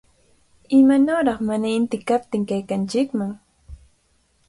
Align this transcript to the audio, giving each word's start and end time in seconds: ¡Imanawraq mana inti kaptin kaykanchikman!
¡Imanawraq 0.79 1.39
mana 1.47 1.69
inti 1.77 1.97
kaptin 2.07 2.43
kaykanchikman! 2.49 3.31